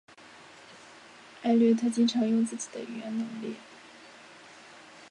[1.43, 3.57] 艾略特经常用自己的语言能力。